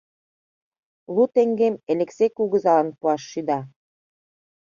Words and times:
Лу 1.13 1.23
теҥгем 1.33 1.75
Элексей 1.91 2.31
кугызалан 2.37 2.89
пуаш 2.99 3.21
шӱда. 3.31 3.59